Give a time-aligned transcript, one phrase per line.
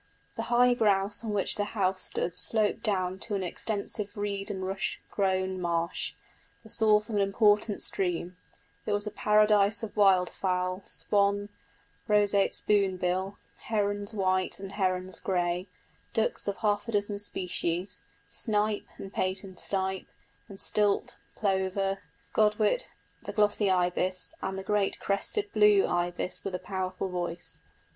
[0.35, 4.65] The high ground on which the house stood sloped down to an extensive reed and
[4.65, 6.15] rush grown marsh,
[6.63, 8.35] the source of an important stream;
[8.87, 11.49] it was a paradise of wild fowl, swan,
[12.07, 15.67] roseate spoonbill, herons white and herons grey,
[16.15, 20.07] ducks of half a dozen species, snipe and painted snipe,
[20.49, 22.87] and stilt, plover and godwit;
[23.21, 27.59] the glossy ibis, and the great crested blue ibis with a powerful voice.